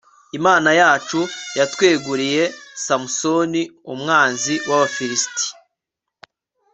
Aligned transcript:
imana 0.37 0.69
yacu 0.81 1.19
yatweguriye 1.59 2.43
samusoni, 2.83 3.61
umwanzi 3.93 4.53
w'abafilisiti 4.69 5.47